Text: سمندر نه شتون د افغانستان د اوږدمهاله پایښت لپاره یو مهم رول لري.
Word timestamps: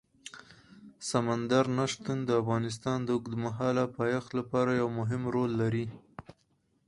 سمندر 1.09 1.65
نه 1.77 1.85
شتون 1.91 2.17
د 2.25 2.29
افغانستان 2.41 2.97
د 3.03 3.09
اوږدمهاله 3.15 3.83
پایښت 3.97 4.29
لپاره 4.39 4.71
یو 4.81 4.87
مهم 4.99 5.21
رول 5.35 5.51
لري. 5.61 5.85